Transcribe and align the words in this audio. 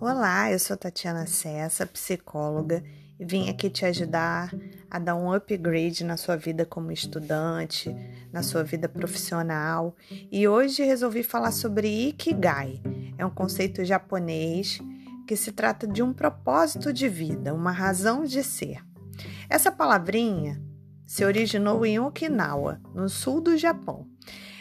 Olá, 0.00 0.50
eu 0.50 0.58
sou 0.58 0.78
Tatiana 0.78 1.26
Cessa, 1.26 1.84
psicóloga, 1.84 2.82
e 3.18 3.24
vim 3.26 3.50
aqui 3.50 3.68
te 3.68 3.84
ajudar 3.84 4.50
a 4.90 4.98
dar 4.98 5.14
um 5.14 5.30
upgrade 5.30 6.04
na 6.04 6.16
sua 6.16 6.38
vida 6.38 6.64
como 6.64 6.90
estudante, 6.90 7.94
na 8.32 8.42
sua 8.42 8.64
vida 8.64 8.88
profissional. 8.88 9.94
E 10.32 10.48
hoje 10.48 10.82
resolvi 10.82 11.22
falar 11.22 11.50
sobre 11.50 11.86
Ikigai. 12.08 12.80
É 13.18 13.26
um 13.26 13.30
conceito 13.30 13.84
japonês 13.84 14.80
que 15.28 15.36
se 15.36 15.52
trata 15.52 15.86
de 15.86 16.02
um 16.02 16.14
propósito 16.14 16.94
de 16.94 17.06
vida, 17.06 17.52
uma 17.52 17.70
razão 17.70 18.24
de 18.24 18.42
ser. 18.42 18.82
Essa 19.50 19.70
palavrinha 19.70 20.62
se 21.06 21.26
originou 21.26 21.84
em 21.84 22.00
Okinawa, 22.00 22.80
no 22.94 23.06
sul 23.06 23.38
do 23.38 23.54
Japão. 23.54 24.06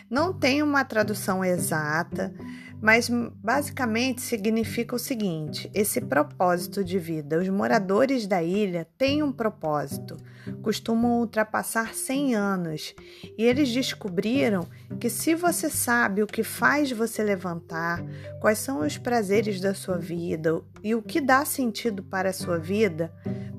Não 0.09 0.33
tem 0.33 0.61
uma 0.61 0.83
tradução 0.83 1.45
exata, 1.45 2.33
mas 2.81 3.09
basicamente 3.09 4.21
significa 4.21 4.95
o 4.95 4.99
seguinte: 4.99 5.69
esse 5.73 5.99
propósito 6.01 6.83
de 6.83 6.97
vida. 6.97 7.39
Os 7.39 7.49
moradores 7.49 8.25
da 8.25 8.41
ilha 8.41 8.87
têm 8.97 9.21
um 9.21 9.31
propósito, 9.31 10.17
costumam 10.61 11.19
ultrapassar 11.19 11.93
100 11.93 12.35
anos, 12.35 12.95
e 13.37 13.43
eles 13.43 13.71
descobriram 13.71 14.67
que 14.99 15.09
se 15.09 15.35
você 15.35 15.69
sabe 15.69 16.23
o 16.23 16.27
que 16.27 16.43
faz 16.43 16.91
você 16.91 17.23
levantar, 17.23 18.03
quais 18.39 18.59
são 18.59 18.79
os 18.79 18.97
prazeres 18.97 19.59
da 19.59 19.73
sua 19.73 19.97
vida 19.97 20.61
e 20.83 20.95
o 20.95 21.01
que 21.01 21.19
dá 21.19 21.43
sentido 21.43 22.03
para 22.03 22.29
a 22.29 22.33
sua 22.33 22.57
vida, 22.57 23.11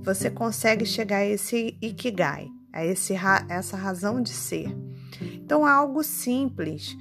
você 0.03 0.31
consegue 0.31 0.87
chegar 0.87 1.19
a 1.19 1.27
esse 1.27 1.77
ikigai, 1.81 2.49
a 2.73 2.85
esse, 2.85 3.15
essa 3.49 3.77
razão 3.77 4.23
de 4.23 4.31
ser. 4.31 4.75
Então, 5.35 5.67
é 5.67 5.71
algo 5.71 6.03
simples 6.03 6.97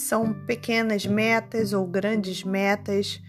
são 0.00 0.32
pequenas 0.46 1.06
metas 1.06 1.72
ou 1.72 1.86
grandes 1.86 2.42
metas, 2.42 3.22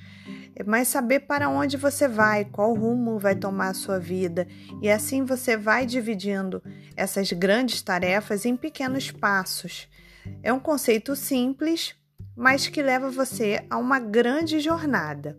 mas 0.66 0.88
saber 0.88 1.22
para 1.22 1.50
onde 1.50 1.78
você 1.78 2.08
vai, 2.08 2.46
qual 2.46 2.74
rumo 2.74 3.18
vai 3.18 3.36
tomar 3.36 3.70
a 3.70 3.74
sua 3.74 4.00
vida, 4.00 4.48
e 4.82 4.90
assim 4.90 5.24
você 5.24 5.56
vai 5.58 5.86
dividindo 5.86 6.62
essas 6.96 7.32
grandes 7.32 7.82
tarefas 7.82 8.46
em 8.46 8.56
pequenos 8.56 9.12
passos. 9.12 9.88
É 10.44 10.52
um 10.52 10.60
conceito 10.60 11.16
simples, 11.16 11.96
mas 12.36 12.68
que 12.68 12.82
leva 12.82 13.10
você 13.10 13.66
a 13.70 13.78
uma 13.78 14.00
grande 14.00 14.60
jornada. 14.60 15.38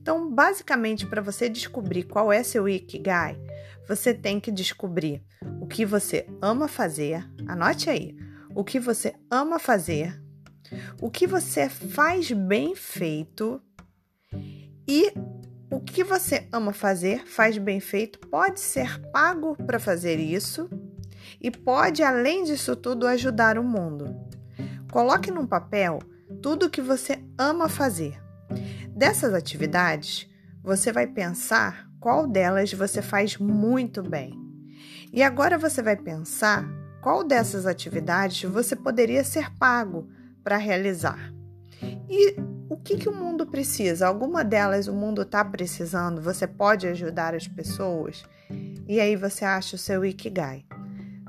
Então, 0.00 0.30
basicamente, 0.30 1.06
para 1.06 1.20
você 1.20 1.48
descobrir 1.48 2.04
qual 2.04 2.32
é 2.32 2.42
seu 2.42 2.68
Ikigai, 2.68 3.38
você 3.86 4.12
tem 4.12 4.38
que 4.38 4.50
descobrir 4.50 5.22
o 5.60 5.66
que 5.66 5.84
você 5.84 6.26
ama 6.42 6.68
fazer. 6.68 7.26
Anote 7.46 7.88
aí. 7.90 8.16
O 8.54 8.64
que 8.64 8.80
você 8.80 9.14
ama 9.30 9.58
fazer, 9.58 10.20
o 11.00 11.10
que 11.10 11.26
você 11.26 11.68
faz 11.68 12.30
bem 12.30 12.74
feito 12.74 13.60
e 14.86 15.12
o 15.70 15.80
que 15.80 16.02
você 16.02 16.48
ama 16.52 16.72
fazer, 16.72 17.26
faz 17.26 17.58
bem 17.58 17.78
feito, 17.78 18.18
pode 18.18 18.60
ser 18.60 18.98
pago 19.10 19.56
para 19.66 19.78
fazer 19.78 20.18
isso 20.18 20.68
e 21.40 21.50
pode, 21.50 22.02
além 22.02 22.44
disso 22.44 22.74
tudo, 22.74 23.06
ajudar 23.06 23.58
o 23.58 23.64
mundo. 23.64 24.16
Coloque 24.90 25.30
num 25.30 25.46
papel 25.46 25.98
tudo 26.42 26.66
o 26.66 26.70
que 26.70 26.80
você 26.80 27.22
ama 27.36 27.68
fazer. 27.68 28.18
Dessas 28.88 29.34
atividades, 29.34 30.28
você 30.62 30.90
vai 30.90 31.06
pensar 31.06 31.86
qual 32.00 32.26
delas 32.26 32.72
você 32.72 33.02
faz 33.02 33.36
muito 33.36 34.02
bem. 34.02 34.32
E 35.12 35.22
agora 35.22 35.58
você 35.58 35.82
vai 35.82 35.96
pensar 35.96 36.66
qual 37.02 37.22
dessas 37.22 37.66
atividades 37.66 38.50
você 38.50 38.74
poderia 38.74 39.22
ser 39.22 39.50
pago 39.56 40.08
para 40.48 40.56
realizar. 40.56 41.30
E 42.08 42.34
o 42.70 42.76
que, 42.78 42.96
que 42.96 43.06
o 43.06 43.14
mundo 43.14 43.46
precisa? 43.46 44.06
Alguma 44.06 44.42
delas 44.42 44.88
o 44.88 44.94
mundo 44.94 45.20
está 45.20 45.44
precisando? 45.44 46.22
Você 46.22 46.46
pode 46.46 46.86
ajudar 46.86 47.34
as 47.34 47.46
pessoas? 47.46 48.24
E 48.88 48.98
aí 48.98 49.14
você 49.14 49.44
acha 49.44 49.76
o 49.76 49.78
seu 49.78 50.02
Ikigai. 50.06 50.64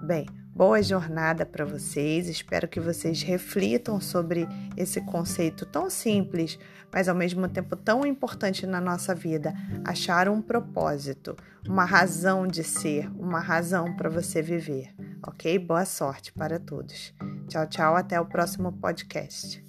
Bem, 0.01 0.25
boa 0.55 0.81
jornada 0.81 1.45
para 1.45 1.65
vocês. 1.65 2.29
Espero 2.29 2.65
que 2.65 2.79
vocês 2.79 3.21
reflitam 3.21 3.99
sobre 3.99 4.47
esse 4.77 5.01
conceito 5.01 5.65
tão 5.65 5.89
simples, 5.89 6.57
mas 6.89 7.09
ao 7.09 7.15
mesmo 7.15 7.45
tempo 7.49 7.75
tão 7.75 8.05
importante 8.05 8.65
na 8.65 8.79
nossa 8.79 9.13
vida. 9.13 9.53
Achar 9.83 10.29
um 10.29 10.41
propósito, 10.41 11.35
uma 11.67 11.83
razão 11.83 12.47
de 12.47 12.63
ser, 12.63 13.11
uma 13.19 13.41
razão 13.41 13.97
para 13.97 14.09
você 14.09 14.41
viver. 14.41 14.95
Ok? 15.25 15.59
Boa 15.59 15.85
sorte 15.85 16.31
para 16.31 16.59
todos. 16.59 17.13
Tchau, 17.47 17.67
tchau. 17.67 17.95
Até 17.95 18.19
o 18.19 18.25
próximo 18.25 18.71
podcast. 18.71 19.68